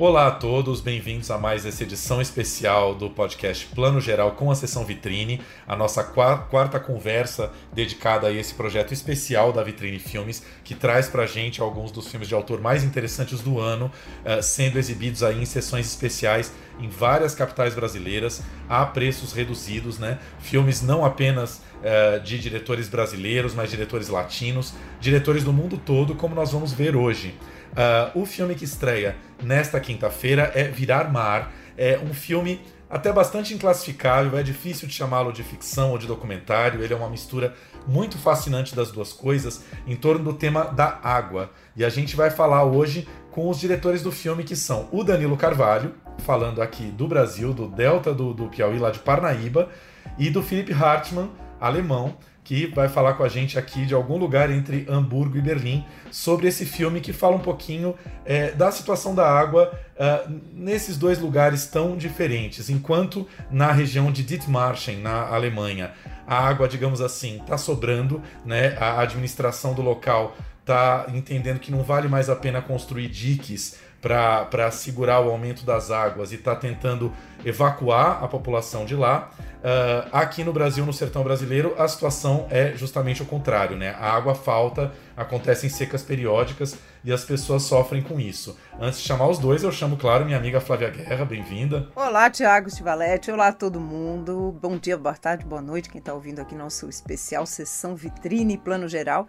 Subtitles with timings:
[0.00, 4.54] Olá a todos, bem-vindos a mais essa edição especial do podcast Plano Geral com a
[4.54, 10.72] sessão Vitrine, a nossa quarta conversa dedicada a esse projeto especial da Vitrine Filmes, que
[10.72, 13.90] traz pra gente alguns dos filmes de autor mais interessantes do ano,
[14.24, 20.20] uh, sendo exibidos aí em sessões especiais em várias capitais brasileiras, a preços reduzidos, né?
[20.38, 26.36] Filmes não apenas uh, de diretores brasileiros, mas diretores latinos, diretores do mundo todo, como
[26.36, 27.34] nós vamos ver hoje.
[27.72, 31.52] Uh, o filme que estreia nesta quinta-feira é Virar Mar.
[31.76, 32.60] É um filme
[32.90, 36.82] até bastante inclassificável, é difícil de chamá-lo de ficção ou de documentário.
[36.82, 37.54] Ele é uma mistura
[37.86, 41.50] muito fascinante das duas coisas em torno do tema da água.
[41.76, 45.36] E a gente vai falar hoje com os diretores do filme, que são o Danilo
[45.36, 49.68] Carvalho, falando aqui do Brasil, do Delta do, do Piauí, lá de Parnaíba,
[50.18, 51.30] e do Philip Hartmann,
[51.60, 52.16] alemão,
[52.48, 56.48] que vai falar com a gente aqui de algum lugar entre Hamburgo e Berlim sobre
[56.48, 61.66] esse filme que fala um pouquinho é, da situação da água uh, nesses dois lugares
[61.66, 62.70] tão diferentes.
[62.70, 65.92] Enquanto na região de Dithmarschen, na Alemanha,
[66.26, 68.78] a água, digamos assim, está sobrando, né?
[68.80, 74.70] a administração do local está entendendo que não vale mais a pena construir diques para
[74.70, 77.12] segurar o aumento das águas e está tentando
[77.44, 79.30] evacuar a população de lá.
[79.58, 83.96] Uh, aqui no Brasil, no sertão brasileiro, a situação é justamente o contrário, né?
[83.98, 88.56] A água falta, acontecem secas periódicas e as pessoas sofrem com isso.
[88.80, 91.88] Antes de chamar os dois, eu chamo, claro, minha amiga Flávia Guerra, bem-vinda.
[91.94, 94.56] Olá, Tiago Stivalete, olá todo mundo.
[94.60, 98.88] Bom dia, boa tarde, boa noite, quem está ouvindo aqui nosso especial Sessão Vitrine Plano
[98.88, 99.26] Geral.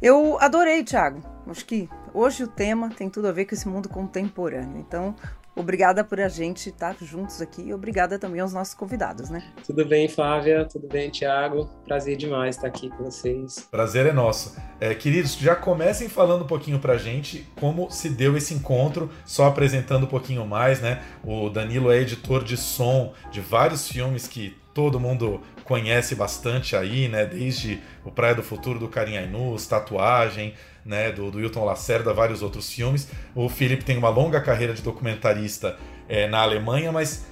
[0.00, 1.22] Eu adorei, Tiago.
[1.46, 4.78] Acho que hoje o tema tem tudo a ver com esse mundo contemporâneo.
[4.78, 5.14] Então,
[5.56, 9.42] Obrigada por a gente estar juntos aqui e obrigada também aos nossos convidados, né?
[9.66, 10.66] Tudo bem, Flávia?
[10.66, 11.70] Tudo bem, Tiago?
[11.86, 13.66] Prazer demais estar aqui com vocês.
[13.70, 14.54] Prazer é nosso.
[14.78, 19.46] É, queridos, já comecem falando um pouquinho pra gente como se deu esse encontro, só
[19.46, 21.02] apresentando um pouquinho mais, né?
[21.24, 27.08] O Danilo é editor de som de vários filmes que todo mundo conhece bastante aí,
[27.08, 27.24] né?
[27.24, 30.52] Desde o Praia do Futuro do Karim Ainus, Tatuagem,
[30.86, 31.10] né?
[31.12, 33.08] Do, do Hilton Lacerda, vários outros filmes.
[33.34, 35.76] O Felipe tem uma longa carreira de documentarista
[36.08, 37.26] é, na Alemanha, mas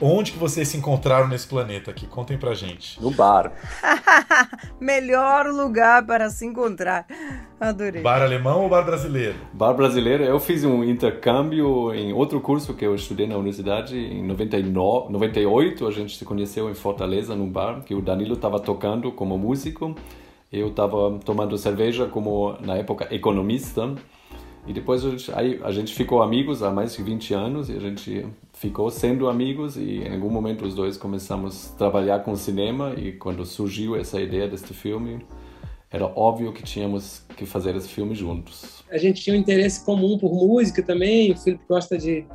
[0.00, 2.06] Onde que vocês se encontraram nesse planeta aqui?
[2.06, 3.00] Contem pra gente.
[3.00, 3.52] No bar.
[4.80, 7.06] Melhor lugar para se encontrar.
[7.60, 8.02] Adorei.
[8.02, 9.36] Bar alemão ou bar brasileiro?
[9.52, 10.24] Bar brasileiro.
[10.24, 15.86] Eu fiz um intercâmbio em outro curso que eu estudei na universidade em 99, 98.
[15.86, 19.94] A gente se conheceu em Fortaleza, num bar, que o Danilo estava tocando como músico.
[20.54, 23.92] Eu estava tomando cerveja como, na época, economista.
[24.66, 27.72] E depois a gente, aí, a gente ficou amigos há mais de 20 anos e
[27.72, 32.34] a gente ficou sendo amigos e em algum momento os dois começamos a trabalhar com
[32.34, 35.26] cinema e quando surgiu essa ideia deste filme
[35.90, 38.82] era óbvio que tínhamos que fazer esse filme juntos.
[38.90, 42.26] A gente tinha um interesse comum por música também, o Felipe gosta de,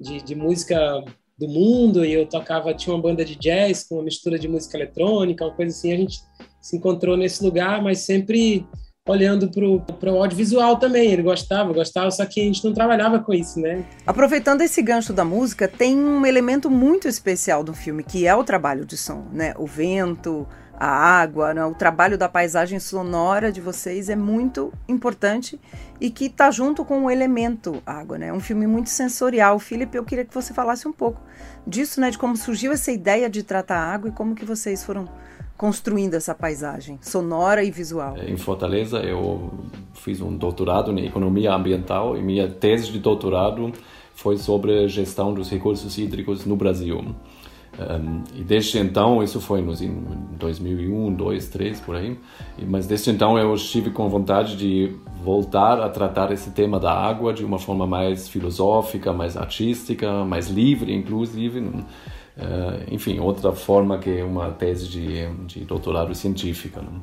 [0.00, 1.04] de, de música
[1.36, 4.76] do mundo e eu tocava, tinha uma banda de jazz com uma mistura de música
[4.76, 6.20] eletrônica, uma coisa assim, a gente
[6.64, 8.66] se encontrou nesse lugar, mas sempre
[9.06, 11.12] olhando para o audiovisual também.
[11.12, 13.84] Ele gostava, gostava, só que a gente não trabalhava com isso, né?
[14.06, 18.42] Aproveitando esse gancho da música, tem um elemento muito especial do filme, que é o
[18.42, 19.52] trabalho de som, né?
[19.58, 21.62] O vento, a água, né?
[21.66, 25.60] o trabalho da paisagem sonora de vocês é muito importante
[26.00, 28.28] e que está junto com o elemento água, né?
[28.28, 29.58] É um filme muito sensorial.
[29.58, 31.20] Felipe, eu queria que você falasse um pouco
[31.66, 32.10] disso, né?
[32.10, 35.06] De como surgiu essa ideia de tratar a água e como que vocês foram
[35.56, 38.16] construindo essa paisagem sonora e visual?
[38.18, 39.52] Em Fortaleza, eu
[39.94, 43.72] fiz um doutorado em economia ambiental e minha tese de doutorado
[44.14, 47.14] foi sobre a gestão dos recursos hídricos no Brasil.
[47.78, 49.92] Um, e desde então, isso foi nos, em
[50.38, 52.16] 2001, 2002, 2003, por aí,
[52.66, 57.32] mas desde então eu estive com vontade de voltar a tratar esse tema da água
[57.32, 61.60] de uma forma mais filosófica, mais artística, mais livre, inclusive.
[61.60, 61.84] Uh,
[62.90, 66.80] enfim, outra forma que uma tese de, de doutorado científica.
[66.80, 67.00] Né?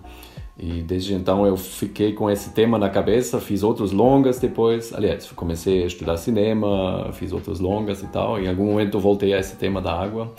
[0.60, 4.94] E desde então eu fiquei com esse tema na cabeça, fiz outros longas depois.
[4.94, 8.40] Aliás, comecei a estudar cinema, fiz outros longas e tal.
[8.40, 10.32] Em algum momento voltei a esse tema da água.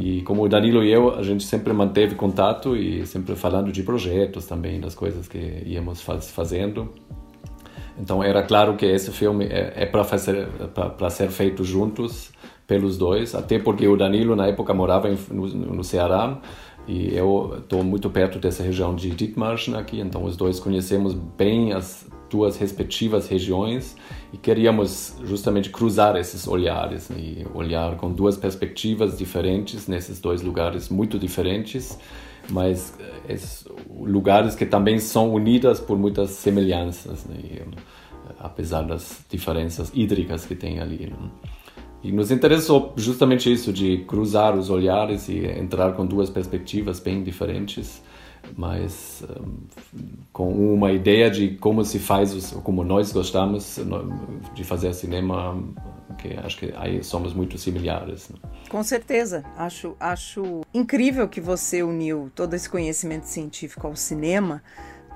[0.00, 3.82] E como o Danilo e eu, a gente sempre manteve contato e sempre falando de
[3.82, 6.88] projetos também, das coisas que íamos faz, fazendo.
[8.00, 12.30] Então era claro que esse filme é, é para ser feito juntos
[12.64, 16.38] pelos dois, até porque o Danilo na época morava em, no, no, Ceará
[16.86, 21.72] e eu estou muito perto dessa região de Dithmarschen aqui, então os dois conhecemos bem
[21.72, 23.96] as duas respectivas regiões
[24.32, 30.42] e queríamos justamente cruzar esses olhares né, e olhar com duas perspectivas diferentes nesses dois
[30.42, 31.98] lugares muito diferentes,
[32.50, 32.94] mas
[33.28, 33.36] é,
[34.00, 37.62] lugares que também são unidas por muitas semelhanças, né, e,
[38.38, 41.06] apesar das diferenças hídricas que tem ali.
[41.06, 41.30] Né.
[42.02, 47.24] E nos interessou justamente isso, de cruzar os olhares e entrar com duas perspectivas bem
[47.24, 48.00] diferentes
[48.56, 49.56] mas um,
[50.32, 53.78] com uma ideia de como se faz, como nós gostamos
[54.54, 55.62] de fazer cinema,
[56.18, 58.28] que acho que aí somos muito similares.
[58.28, 58.36] Né?
[58.68, 64.62] Com certeza, acho, acho incrível que você uniu todo esse conhecimento científico ao cinema,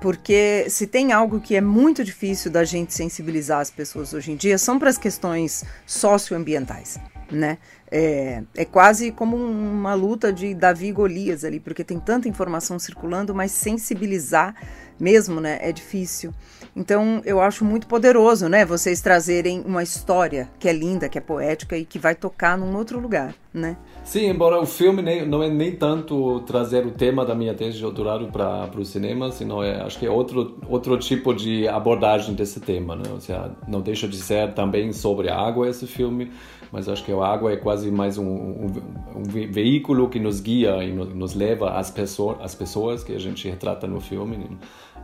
[0.01, 4.35] porque se tem algo que é muito difícil da gente sensibilizar as pessoas hoje em
[4.35, 6.99] dia, são para as questões socioambientais,
[7.31, 7.57] né?
[7.89, 12.79] É, é quase como uma luta de Davi e Golias ali, porque tem tanta informação
[12.79, 14.55] circulando, mas sensibilizar
[15.03, 16.33] mesmo, né, é difícil.
[16.75, 21.21] Então, eu acho muito poderoso, né, vocês trazerem uma história que é linda, que é
[21.21, 23.77] poética e que vai tocar num outro lugar, né?
[24.03, 27.77] Sim, embora o filme nem, não é nem tanto trazer o tema da minha tese
[27.77, 32.33] de doutorado para o cinema, senão é, acho que é outro outro tipo de abordagem
[32.33, 33.03] desse tema, né?
[33.11, 36.31] Ou seja, não deixa de ser também sobre a água esse filme,
[36.69, 38.73] mas acho que a água é quase mais um, um,
[39.15, 43.47] um veículo que nos guia e nos leva às pessoas, às pessoas que a gente
[43.47, 44.37] retrata no filme.
[44.37, 44.47] Né?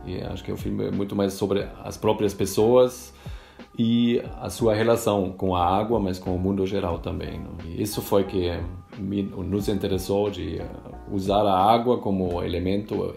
[0.04, 3.12] E acho que o filme é muito mais sobre as próprias pessoas
[3.78, 7.38] e a sua relação com a água, mas com o mundo geral também.
[7.38, 7.48] Né?
[7.66, 8.50] E isso foi que
[8.98, 10.60] me, nos interessou de
[11.10, 13.14] usar a água como elemento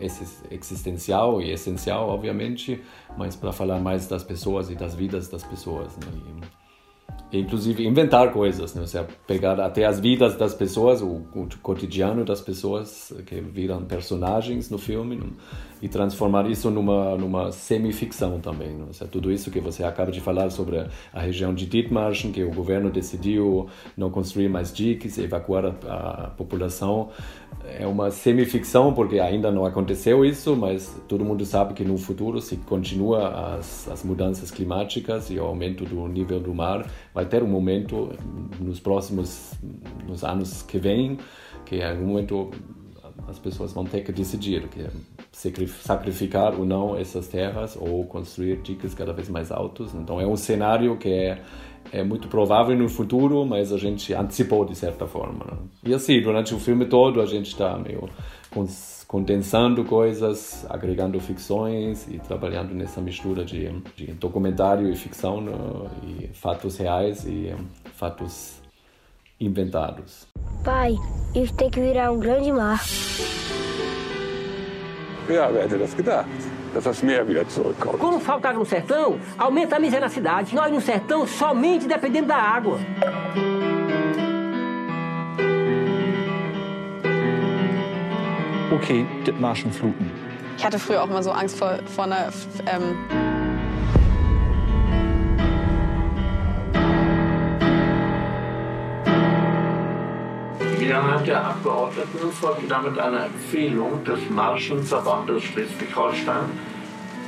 [0.51, 2.81] existencial e essencial, obviamente,
[3.17, 5.97] mas para falar mais das pessoas e das vidas das pessoas.
[5.97, 6.47] Né?
[7.31, 8.81] E, inclusive inventar coisas, né?
[8.81, 13.83] Ou seja, pegar até as vidas das pessoas, o, o cotidiano das pessoas que viram
[13.85, 15.25] personagens no filme né?
[15.83, 18.69] E transformar isso numa numa semificção também.
[18.69, 18.85] Né?
[18.87, 22.41] Ou seja, tudo isso que você acaba de falar sobre a região de Dithmarschen, que
[22.41, 27.09] o governo decidiu não construir mais diques, evacuar a, a população,
[27.65, 32.39] é uma semificção porque ainda não aconteceu isso, mas todo mundo sabe que no futuro,
[32.39, 37.43] se continua as, as mudanças climáticas e o aumento do nível do mar, vai ter
[37.43, 38.09] um momento
[38.57, 39.53] nos próximos
[40.07, 41.17] nos anos que vêm
[41.65, 42.51] que em algum momento
[43.27, 44.85] as pessoas vão ter que decidir que
[45.31, 49.93] sacrificar ou não essas terras ou construir diques cada vez mais altos.
[49.93, 51.41] Então é um cenário que é
[51.91, 55.45] é muito provável no futuro, mas a gente antecipou de certa forma.
[55.45, 55.57] Né?
[55.85, 58.09] E assim, durante o filme todo a gente está meio
[59.07, 65.51] condensando coisas, agregando ficções e trabalhando nessa mistura de, de documentário e ficção, né?
[66.03, 67.53] e fatos reais e
[67.95, 68.59] fatos
[69.39, 70.32] inventados.
[70.63, 70.97] Pai,
[71.33, 72.79] isso tem que virar um grande mar.
[75.29, 76.27] Ja, wer hätte das gedacht?
[76.73, 77.99] dass das Meer wieder zurückkommt.
[77.99, 80.55] Como falta água no sertão, aumenta a miséria na cidade.
[80.55, 82.79] Nós no sertão somente dependemos da água.
[88.75, 90.11] Okay, Dithmarschen Fluten.
[90.57, 92.29] Ich hatte früher auch mal so Angst vor, vor einer
[92.65, 93.32] ähm,
[100.91, 106.49] Abgeordneten damit einer Empfehlung des Marschenverbandes Schleswig-Holstein,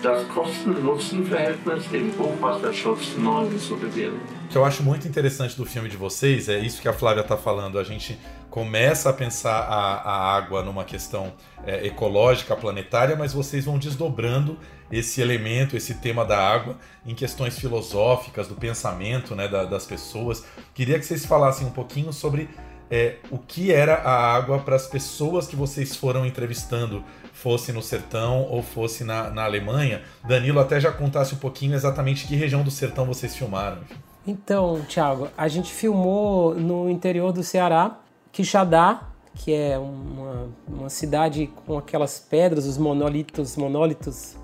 [0.04, 4.20] das Kosten-Nutzen-Verhältnis im Hochwasserschutz neu zu bewerten.
[4.46, 7.22] O que eu acho muito interessante do filme de vocês é isso que a Flávia
[7.22, 7.80] está falando.
[7.80, 8.18] A gente
[8.50, 11.34] começa a pensar a, a água numa questão
[11.66, 14.58] é, ecológica, planetária, mas vocês vão desdobrando
[14.92, 20.46] esse elemento, esse tema da água em questões filosóficas, do pensamento né, da, das pessoas.
[20.74, 22.48] Queria que vocês falassem um pouquinho sobre
[22.90, 27.82] é, o que era a água para as pessoas que vocês foram entrevistando, fosse no
[27.82, 30.02] sertão ou fosse na, na Alemanha.
[30.24, 33.80] Danilo até já contasse um pouquinho exatamente que região do sertão vocês filmaram.
[34.26, 38.00] Então, Thiago, a gente filmou no interior do Ceará,
[38.32, 39.02] Quixadá,
[39.36, 44.36] que é uma, uma cidade com aquelas pedras, os monolitos, monólitos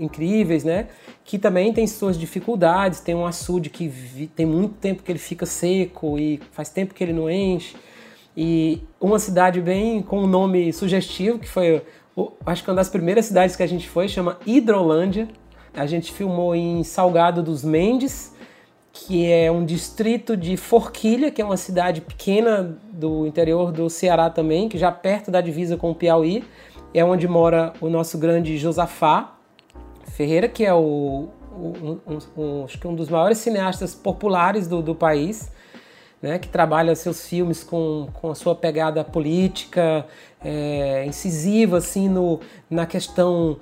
[0.00, 0.88] incríveis, né?
[1.24, 5.18] Que também tem suas dificuldades, tem um açude que vi, tem muito tempo que ele
[5.18, 7.76] fica seco e faz tempo que ele não enche.
[8.36, 11.82] E uma cidade bem com um nome sugestivo, que foi,
[12.44, 15.28] acho que uma das primeiras cidades que a gente foi, chama Hidrolândia.
[15.74, 18.31] A gente filmou em Salgado dos Mendes,
[18.92, 24.28] que é um distrito de Forquilha, que é uma cidade pequena do interior do Ceará
[24.28, 26.44] também, que já perto da divisa com o Piauí,
[26.92, 29.34] é onde mora o nosso grande Josafá
[30.04, 34.82] Ferreira, que é o, um, um, um, acho que um dos maiores cineastas populares do,
[34.82, 35.50] do país,
[36.20, 40.06] né, que trabalha seus filmes com, com a sua pegada política,
[40.44, 43.56] é, incisiva assim no, na questão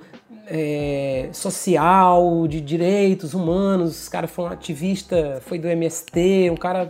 [0.53, 4.05] é, social, de direitos humanos.
[4.05, 6.87] O cara foi um ativista, foi do MST, um cara,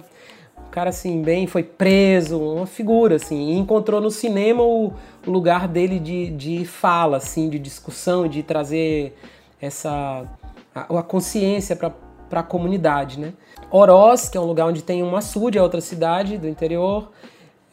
[0.57, 4.91] um cara assim, bem, foi preso, uma figura, assim, e encontrou no cinema o
[5.27, 9.15] lugar dele de, de fala, assim, de discussão, de trazer
[9.61, 10.25] essa
[10.73, 11.93] a, a consciência para
[12.31, 13.33] a comunidade, né?
[13.69, 17.11] Oroz, que é um lugar onde tem um açude, é outra cidade do interior.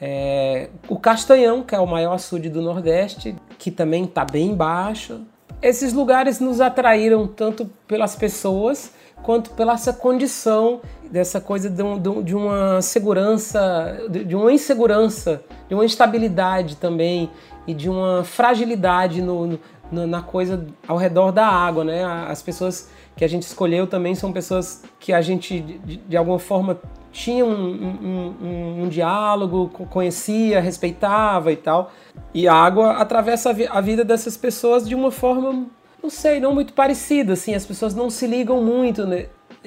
[0.01, 5.23] É, o Castanhão, que é o maior açude do Nordeste, que também está bem baixo.
[5.61, 12.23] Esses lugares nos atraíram tanto pelas pessoas quanto pela essa condição dessa coisa de, um,
[12.23, 17.31] de uma segurança, de uma insegurança, de uma instabilidade também
[17.67, 19.61] e de uma fragilidade no, no,
[19.91, 22.05] na coisa ao redor da água, né?
[22.05, 26.39] As pessoas que a gente escolheu também são pessoas que a gente de, de alguma
[26.39, 26.79] forma
[27.11, 31.91] tinha um, um, um, um, diálogo, conhecia, respeitava e tal.
[32.33, 35.67] E a água atravessa a vida dessas pessoas de uma forma,
[36.03, 37.55] não sei, não muito parecida, assim.
[37.55, 39.27] As pessoas não se ligam muito né,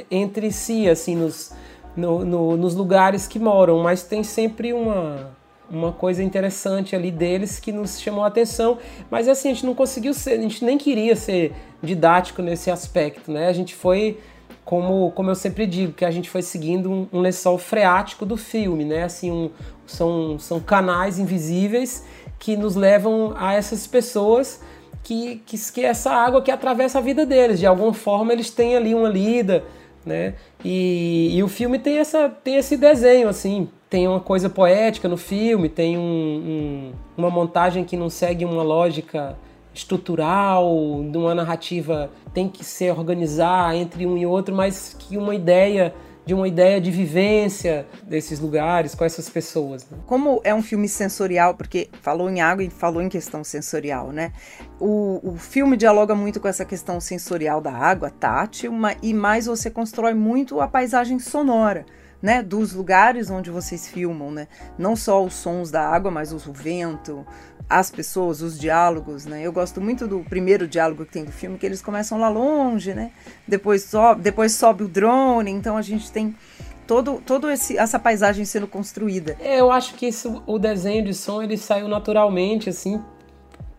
[0.09, 1.51] entre si, assim, nos,
[1.95, 5.31] no, no, nos lugares que moram, mas tem sempre uma,
[5.71, 8.77] uma coisa interessante ali deles que nos chamou a atenção.
[9.09, 13.31] Mas assim, a gente não conseguiu ser, a gente nem queria ser didático nesse aspecto,
[13.31, 13.47] né?
[13.47, 14.19] A gente foi
[14.65, 18.37] como, como eu sempre digo, que a gente foi seguindo um, um lençol freático do
[18.37, 19.03] filme, né?
[19.03, 19.49] Assim, um,
[19.85, 22.05] são, são canais invisíveis
[22.37, 24.61] que nos levam a essas pessoas
[25.03, 27.59] que, que, que essa água que atravessa a vida deles.
[27.59, 29.63] De alguma forma eles têm ali uma lida,
[30.05, 30.35] né?
[30.63, 35.17] E, e o filme tem, essa, tem esse desenho, assim, tem uma coisa poética no
[35.17, 39.37] filme, tem um, um, uma montagem que não segue uma lógica
[39.73, 45.35] estrutural, de uma narrativa tem que se organizar entre um e outro, mas que uma
[45.35, 45.93] ideia
[46.25, 49.85] de uma ideia de vivência desses lugares com essas pessoas.
[49.89, 49.97] Né?
[50.05, 54.31] Como é um filme sensorial, porque falou em água e falou em questão sensorial, né?
[54.79, 58.71] O, o filme dialoga muito com essa questão sensorial da água, tátil,
[59.01, 61.85] e mais você constrói muito a paisagem sonora
[62.21, 64.47] né, dos lugares onde vocês filmam, né?
[64.77, 67.25] Não só os sons da água, mas o vento,
[67.69, 69.41] as pessoas, os diálogos, né?
[69.41, 72.93] Eu gosto muito do primeiro diálogo que tem do filme, que eles começam lá longe,
[72.93, 73.11] né?
[73.47, 76.35] Depois sobe, depois sobe o drone, então a gente tem
[76.85, 79.37] todo, todo esse, essa paisagem sendo construída.
[79.39, 83.01] É, eu acho que isso, o desenho de som ele saiu naturalmente, assim,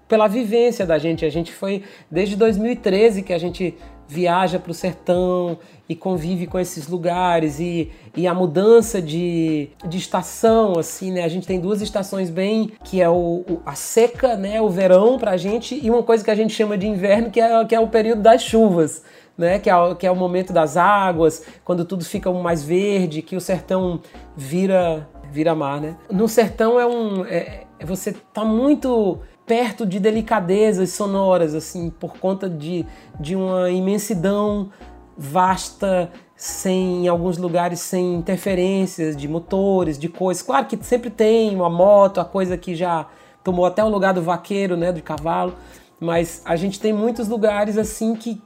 [0.09, 1.25] pela vivência da gente.
[1.25, 3.77] A gente foi desde 2013 que a gente
[4.13, 9.97] viaja para o sertão e convive com esses lugares e, e a mudança de, de
[9.97, 11.25] estação, assim, né?
[11.25, 14.61] A gente tem duas estações bem, que é o, o a seca, né?
[14.61, 17.41] O verão para a gente e uma coisa que a gente chama de inverno, que
[17.41, 19.03] é, que é o período das chuvas.
[19.35, 23.35] Né, que, é, que é o momento das águas, quando tudo fica mais verde, que
[23.35, 23.99] o sertão
[24.37, 25.97] vira vira mar, né?
[26.11, 29.21] No sertão é um é, você tá muito
[29.53, 32.87] perto de delicadezas sonoras, assim, por conta de,
[33.21, 34.71] de uma imensidão
[35.15, 40.43] vasta, sem em alguns lugares sem interferências de motores, de coisas.
[40.43, 43.07] Claro que sempre tem uma moto, a coisa que já
[43.45, 45.55] tomou até o lugar do vaqueiro, né, do cavalo,
[46.01, 48.41] mas a gente tem muitos lugares assim que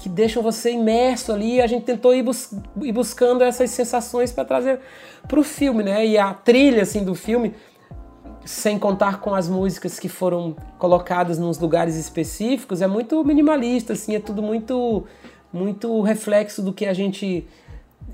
[0.00, 1.60] que deixam você imerso ali.
[1.60, 2.50] A gente tentou ir, bus
[2.80, 4.80] ir buscando essas sensações para trazer
[5.28, 6.06] para o filme, né?
[6.06, 7.54] E a trilha assim do filme
[8.44, 14.14] sem contar com as músicas que foram colocadas nos lugares específicos, é muito minimalista, assim,
[14.14, 15.04] é tudo muito
[15.52, 17.46] muito reflexo do que a gente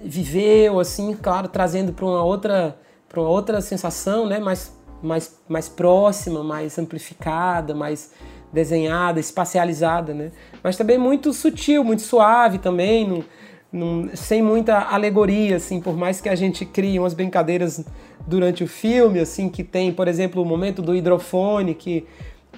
[0.02, 2.76] viveu, assim, claro, trazendo para uma outra
[3.08, 8.12] para uma outra sensação, né, mais mais mais próxima, mais amplificada, mais
[8.52, 10.32] desenhada, espacializada, né?
[10.62, 13.24] Mas também muito sutil, muito suave também, não,
[13.72, 17.84] não, sem muita alegoria, assim, por mais que a gente crie umas brincadeiras
[18.26, 22.06] durante o filme, assim, que tem, por exemplo, o momento do hidrofone, que,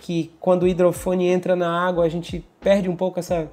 [0.00, 3.50] que quando o hidrofone entra na água, a gente perde um pouco essa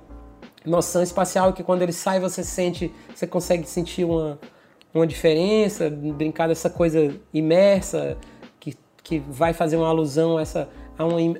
[0.65, 4.39] noção espacial, que quando ele sai você sente, você consegue sentir uma,
[4.93, 8.17] uma diferença, brincar dessa coisa imersa,
[8.59, 10.69] que, que vai fazer uma alusão a essa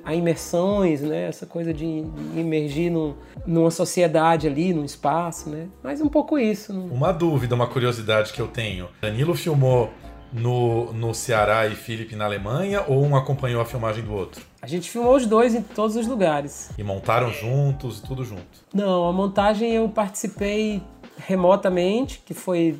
[0.04, 1.28] a, imersões, né?
[1.28, 2.04] Essa coisa de,
[2.36, 3.14] imergir num,
[3.46, 5.68] numa sociedade ali, num espaço, né?
[5.82, 6.72] Mas um pouco isso.
[6.72, 8.88] Uma dúvida, uma curiosidade que eu tenho.
[9.00, 9.90] Danilo filmou
[10.32, 14.42] no, no Ceará e Felipe na Alemanha ou um acompanhou a filmagem do outro?
[14.60, 16.70] A gente filmou os dois em todos os lugares.
[16.76, 18.42] E montaram juntos, tudo junto?
[18.72, 20.82] Não, a montagem eu participei
[21.16, 22.78] remotamente, que foi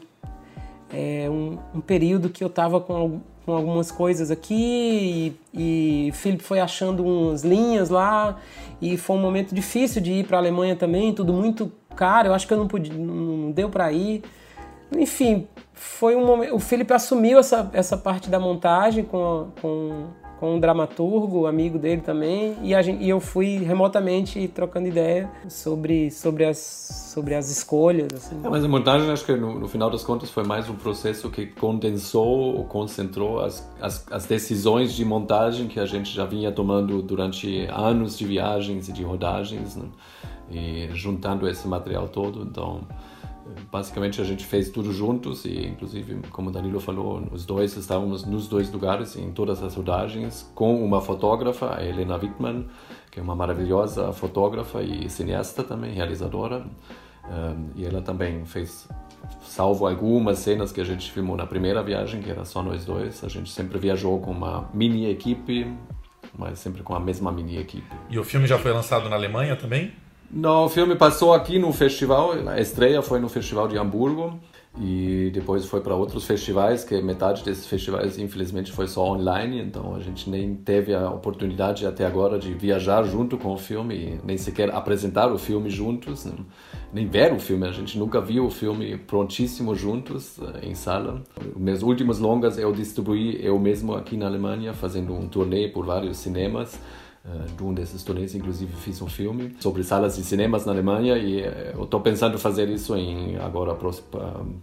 [0.93, 6.43] é, um, um, período que eu estava com, com, algumas coisas aqui e, e Felipe
[6.43, 8.37] foi achando umas linhas lá
[8.81, 12.35] e foi um momento difícil de ir para a Alemanha também, tudo muito caro, eu
[12.35, 14.23] acho que eu não, podia, não deu para ir.
[14.97, 16.55] Enfim, foi um momento.
[16.55, 20.07] O Felipe assumiu essa, essa parte da montagem com, com,
[20.39, 26.11] com um dramaturgo, amigo dele também, e, gente, e eu fui remotamente trocando ideia sobre,
[26.11, 26.59] sobre, as,
[27.13, 28.09] sobre as escolhas.
[28.15, 28.41] Assim.
[28.43, 31.29] É, mas a montagem, acho que no, no, final das contas, foi mais um processo
[31.31, 36.53] que condensou ou concentrou as, as, as, decisões de montagem que a gente já vinha
[36.53, 39.87] tomando durante anos de viagens e de rodagens, né?
[40.51, 42.43] e juntando esse material todo.
[42.43, 42.81] Então,
[43.71, 48.49] basicamente a gente fez tudo juntos e inclusive como Danilo falou os dois estávamos nos
[48.49, 52.67] dois lugares em todas as rodagens com uma fotógrafa a Helena Wittmann
[53.11, 56.67] que é uma maravilhosa fotógrafa e cineasta também realizadora.
[57.75, 58.89] E ela também fez
[59.43, 63.23] salvo algumas cenas que a gente filmou na primeira viagem que era só nós dois
[63.25, 65.67] a gente sempre viajou com uma mini equipe
[66.37, 67.91] mas sempre com a mesma mini equipe.
[68.09, 69.93] E o filme já foi lançado na Alemanha também
[70.31, 74.39] não, o filme passou aqui no festival, a estreia foi no Festival de Hamburgo
[74.81, 79.95] e depois foi para outros festivais, que metade desses festivais infelizmente foi só online, então
[79.95, 84.37] a gente nem teve a oportunidade até agora de viajar junto com o filme, nem
[84.37, 86.27] sequer apresentar o filme juntos,
[86.93, 91.23] nem ver o filme, a gente nunca viu o filme prontíssimo juntos eh, em sala.
[91.57, 96.19] Meus últimos longas eu distribuí eu mesmo aqui na Alemanha, fazendo um turnê por vários
[96.19, 96.79] cinemas
[97.57, 101.41] de um desses turnês, inclusive fiz um filme sobre salas de cinemas na Alemanha e
[101.41, 103.77] eh, eu estou pensando fazer isso em agora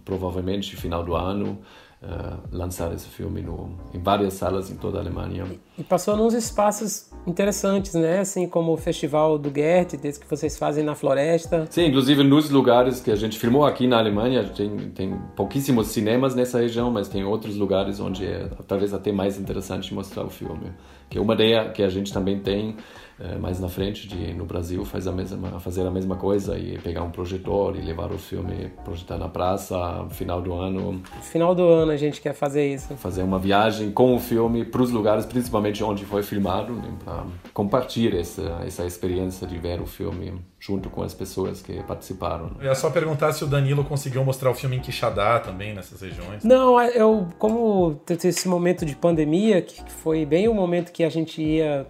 [0.04, 1.58] provavelmente final do ano
[2.02, 5.44] uh, lançar esse filme no, em várias salas em toda a Alemanha.
[5.78, 8.20] E passou nos espaços interessantes, né?
[8.20, 11.66] Assim como o Festival do Goethe, desse que vocês fazem na floresta.
[11.70, 16.34] Sim, inclusive nos lugares que a gente filmou aqui na Alemanha, tem, tem pouquíssimos cinemas
[16.34, 20.72] nessa região, mas tem outros lugares onde é talvez até mais interessante mostrar o filme.
[21.08, 22.76] Que é uma ideia que a gente também tem
[23.18, 26.78] é, mais na frente de no Brasil faz a mesma fazer a mesma coisa e
[26.78, 31.54] pegar um projetor e levar o filme projetar na praça no final do ano final
[31.54, 34.90] do ano a gente quer fazer isso fazer uma viagem com o filme para os
[34.90, 40.34] lugares principalmente onde foi filmado né, para compartilhar essa essa experiência de ver o filme
[40.58, 42.50] junto com as pessoas que participaram.
[42.60, 46.42] Ia só perguntar se o Danilo conseguiu mostrar o filme em Quixadá também, nessas regiões.
[46.42, 51.40] Não, eu, como esse momento de pandemia, que foi bem o momento que a gente
[51.40, 51.86] ia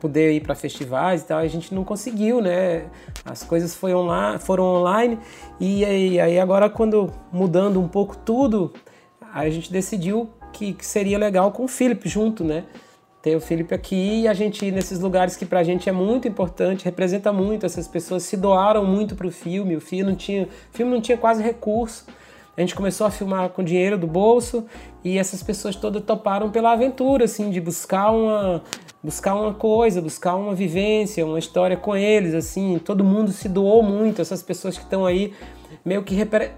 [0.00, 2.86] poder ir para festivais e tal, a gente não conseguiu, né?
[3.24, 5.18] As coisas foi online, foram online
[5.58, 8.72] e aí, aí agora quando mudando um pouco tudo,
[9.32, 12.64] a gente decidiu que, que seria legal com o Felipe junto, né?
[13.20, 16.28] Ter o Felipe aqui e a gente ir nesses lugares que pra gente é muito
[16.28, 20.76] importante, representa muito, essas pessoas se doaram muito pro filme, o filme não tinha, o
[20.76, 22.06] filme não tinha quase recurso.
[22.56, 24.64] A gente começou a filmar com dinheiro do bolso
[25.04, 28.62] e essas pessoas todas toparam pela aventura, assim, de buscar uma,
[29.02, 32.78] buscar uma coisa, buscar uma vivência, uma história com eles, assim.
[32.78, 35.34] Todo mundo se doou muito, essas pessoas que estão aí
[35.84, 36.52] meio que repre...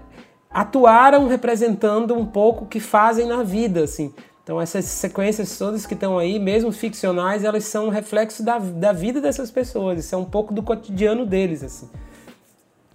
[0.49, 4.13] atuaram representando um pouco o que fazem na vida, assim.
[4.41, 8.93] Então essas sequências todas que estão aí, mesmo ficcionais, elas são um reflexo da, da
[8.93, 11.89] vida dessas pessoas, isso é um pouco do cotidiano deles, assim.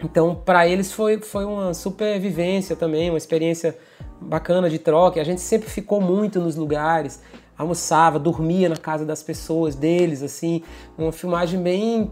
[0.05, 3.75] Então, para eles foi, foi uma super vivência também, uma experiência
[4.21, 5.19] bacana de troca.
[5.19, 7.21] A gente sempre ficou muito nos lugares,
[7.57, 10.61] almoçava, dormia na casa das pessoas, deles, assim.
[10.95, 12.11] Uma filmagem bem.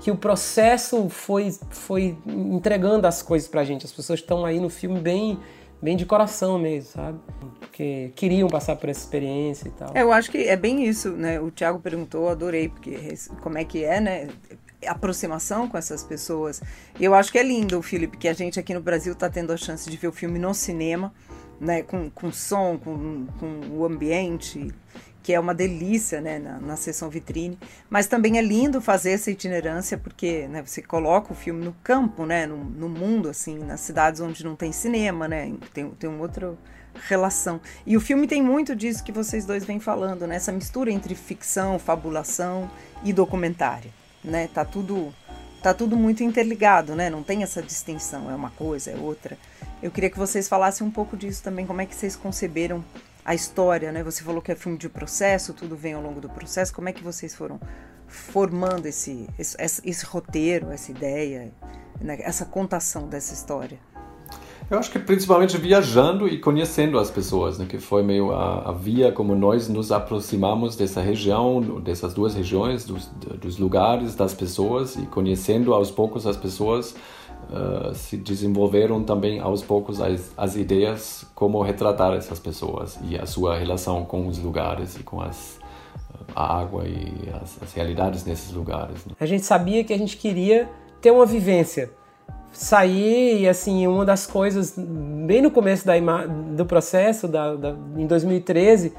[0.00, 3.86] que o processo foi, foi entregando as coisas pra gente.
[3.86, 5.38] As pessoas estão aí no filme bem
[5.82, 7.18] bem de coração mesmo, sabe?
[7.58, 9.90] Porque queriam passar por essa experiência e tal.
[9.94, 11.40] É, eu acho que é bem isso, né?
[11.40, 14.28] O Thiago perguntou, adorei, porque como é que é, né?
[14.86, 16.62] Aproximação com essas pessoas.
[16.98, 19.56] Eu acho que é lindo, Felipe, que a gente aqui no Brasil está tendo a
[19.56, 21.12] chance de ver o filme no cinema,
[21.60, 24.72] né, com, com som, com, com o ambiente,
[25.22, 27.58] que é uma delícia né, na, na sessão vitrine.
[27.88, 32.24] Mas também é lindo fazer essa itinerância, porque né, você coloca o filme no campo,
[32.24, 36.20] né, no, no mundo, assim, nas cidades onde não tem cinema, né, tem, tem um
[36.20, 36.56] outro
[37.08, 37.60] relação.
[37.86, 40.34] E o filme tem muito disso que vocês dois vêm falando, né?
[40.34, 42.68] Essa mistura entre ficção, fabulação
[43.04, 44.48] e documentário né?
[44.48, 45.12] Tá tudo
[45.62, 47.10] tá tudo muito interligado, né?
[47.10, 49.36] Não tem essa distinção, é uma coisa, é outra.
[49.82, 52.82] Eu queria que vocês falassem um pouco disso também, como é que vocês conceberam
[53.24, 54.02] a história, né?
[54.02, 56.74] Você falou que é filme de processo, tudo vem ao longo do processo.
[56.74, 57.60] Como é que vocês foram
[58.06, 61.52] formando esse, esse, esse roteiro, essa ideia,
[62.00, 62.18] né?
[62.22, 63.78] essa contação dessa história?
[64.70, 67.66] Eu acho que principalmente viajando e conhecendo as pessoas, né?
[67.68, 72.84] que foi meio a, a, via como nós nos aproximamos dessa região, dessas duas regiões,
[72.84, 76.94] dos, dos lugares, das pessoas e conhecendo aos poucos as pessoas,
[77.50, 83.26] uh, se desenvolveram também aos poucos as, as ideias como retratar essas pessoas e a
[83.26, 85.58] sua relação com os lugares e com as
[86.34, 89.04] a água e as, as realidades nesses lugares.
[89.04, 89.14] Né?
[89.18, 90.68] A gente sabia que a gente queria
[91.00, 91.90] ter uma vivência
[92.52, 95.94] sair e assim uma das coisas bem no começo da,
[96.26, 98.92] do processo da, da, em 2013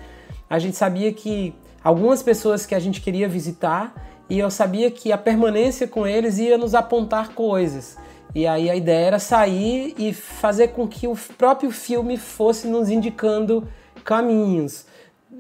[0.49, 3.93] a gente sabia que algumas pessoas que a gente queria visitar
[4.29, 7.97] e eu sabia que a permanência com eles ia nos apontar coisas.
[8.33, 12.89] E aí a ideia era sair e fazer com que o próprio filme fosse nos
[12.89, 13.67] indicando
[14.05, 14.85] caminhos,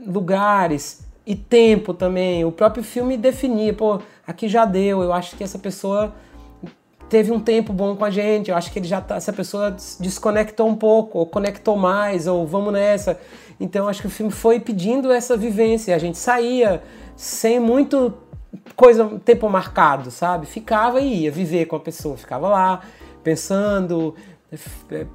[0.05, 2.43] lugares e tempo também.
[2.43, 6.13] O próprio filme definia, pô, aqui já deu, eu acho que essa pessoa
[7.11, 9.75] teve um tempo bom com a gente, eu acho que ele já tá, essa pessoa
[9.99, 13.19] desconectou um pouco, ou conectou mais, ou vamos nessa.
[13.59, 15.93] Então acho que o filme foi pedindo essa vivência.
[15.93, 16.81] A gente saía
[17.13, 18.13] sem muito
[18.77, 20.45] coisa, tempo marcado, sabe?
[20.45, 22.79] Ficava e ia viver com a pessoa, ficava lá
[23.21, 24.15] pensando,
[24.89, 25.05] é,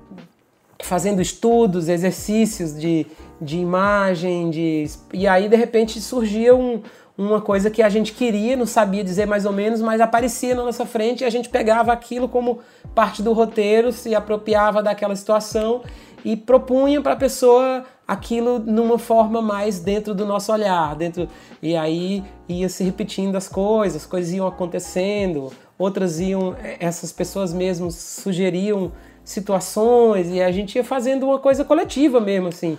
[0.83, 3.07] fazendo estudos, exercícios de,
[3.41, 6.83] de imagem, de e aí de repente surgia um,
[7.17, 10.63] uma coisa que a gente queria, não sabia dizer mais ou menos, mas aparecia na
[10.63, 12.61] nossa frente e a gente pegava aquilo como
[12.95, 15.83] parte do roteiro, se apropriava daquela situação
[16.25, 21.29] e propunha para a pessoa aquilo numa forma mais dentro do nosso olhar, dentro
[21.63, 27.53] e aí ia se repetindo as coisas, as coisas iam acontecendo, outras iam, essas pessoas
[27.53, 28.93] mesmo sugeriam
[29.25, 32.79] situações e a gente ia fazendo uma coisa coletiva mesmo, assim,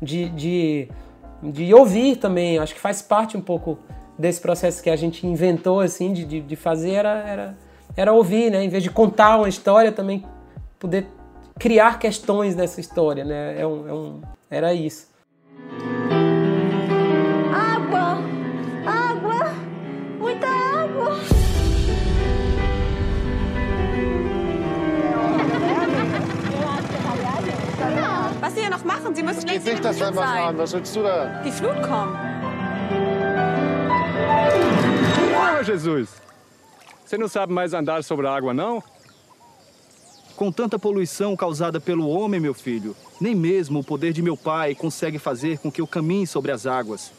[0.00, 0.88] de, de,
[1.42, 2.58] de ouvir também.
[2.58, 3.78] Acho que faz parte um pouco
[4.18, 7.58] desse processo que a gente inventou, assim, de, de, de fazer, era, era,
[7.96, 8.64] era ouvir, né?
[8.64, 10.24] Em vez de contar uma história, também
[10.78, 11.06] poder
[11.58, 13.60] criar questões nessa história, né?
[13.60, 14.20] É um, é um,
[14.50, 15.08] era isso.
[28.78, 29.14] Noch machen?
[29.14, 30.58] Sie müssen geht nicht, wir was machen.
[30.58, 31.42] Was willst du da?
[31.44, 32.16] Die Flut kommt.
[35.36, 36.08] Ah, Jesus!
[37.04, 38.82] Você não sabe mais andar sobre a água, não?
[40.36, 44.74] Com tanta poluição causada pelo homem, meu filho, nem mesmo o poder de meu pai
[44.74, 47.12] consegue fazer com que eu caminhe sobre as águas.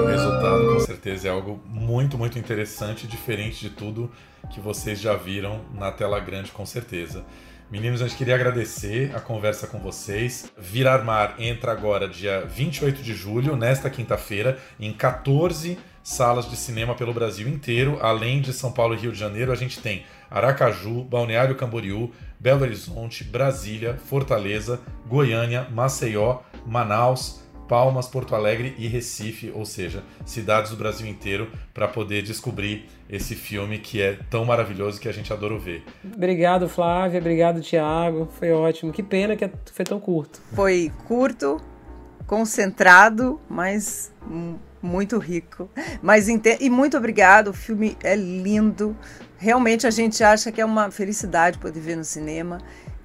[0.00, 1.60] O resultado, com certeza, é algo
[1.92, 4.10] muito, muito interessante, diferente de tudo
[4.50, 7.22] que vocês já viram na tela grande, com certeza.
[7.70, 10.50] Meninos, a gente queria agradecer a conversa com vocês.
[10.56, 16.94] Virar Mar entra agora dia 28 de julho, nesta quinta-feira, em 14 salas de cinema
[16.94, 17.98] pelo Brasil inteiro.
[18.00, 22.62] Além de São Paulo e Rio de Janeiro, a gente tem Aracaju, Balneário Camboriú, Belo
[22.62, 30.76] Horizonte, Brasília, Fortaleza, Goiânia, Maceió, Manaus, Palmas, Porto Alegre e Recife, ou seja, cidades do
[30.76, 35.58] Brasil inteiro, para poder descobrir esse filme que é tão maravilhoso que a gente adora
[35.58, 35.84] ver.
[36.04, 37.20] Obrigado, Flávia.
[37.20, 38.28] Obrigado, Tiago.
[38.38, 38.92] Foi ótimo.
[38.92, 40.40] Que pena que foi tão curto.
[40.54, 41.60] Foi curto,
[42.26, 44.12] concentrado, mas
[44.80, 45.70] muito rico.
[46.02, 47.48] Mas e muito obrigado.
[47.48, 48.96] O filme é lindo.
[49.38, 52.58] Realmente a gente acha que é uma felicidade poder ver no cinema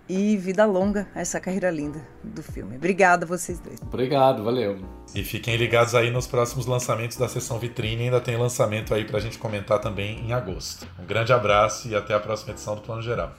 [0.10, 2.76] e vida longa a essa carreira linda do filme.
[2.76, 3.82] Obrigada a vocês dois.
[3.82, 4.80] Obrigado, valeu.
[5.14, 9.20] E fiquem ligados aí nos próximos lançamentos da sessão vitrine, ainda tem lançamento aí pra
[9.20, 10.88] gente comentar também em agosto.
[11.00, 13.34] Um grande abraço e até a próxima edição do Plano Geral.